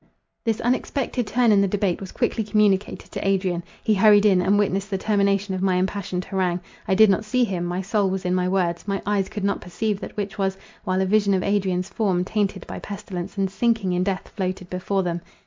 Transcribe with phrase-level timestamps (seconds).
[0.43, 3.61] This unexpected turn in the debate was quickly communicated to Adrian.
[3.83, 6.59] He hurried in, and witnessed the termination of my impassioned harangue.
[6.87, 9.99] I did not see him: my soul was in my words,—my eyes could not perceive
[9.99, 14.03] that which was; while a vision of Adrian's form, tainted by pestilence, and sinking in
[14.03, 15.21] death, floated before them.